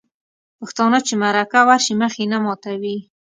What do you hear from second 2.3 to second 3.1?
نه ماتوي.